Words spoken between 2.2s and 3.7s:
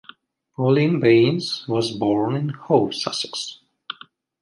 in Hove, Sussex.